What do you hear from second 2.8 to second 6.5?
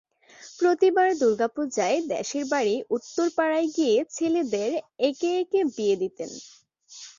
উত্তরপাড়ায় গিয়ে ছেলেদের একে একে বিয়ে দিতেন।